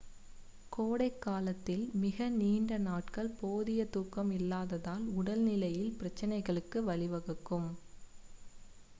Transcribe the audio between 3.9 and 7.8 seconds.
தூக்கம் இல்லாததால் உடல் நிலையில் பிரச்சினைகளுக்கு வழிவகுக்கும்